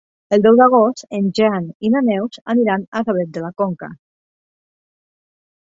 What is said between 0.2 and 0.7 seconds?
El deu